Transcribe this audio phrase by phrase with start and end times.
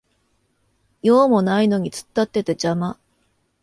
[1.03, 2.97] 用もないのに突っ立ってて邪魔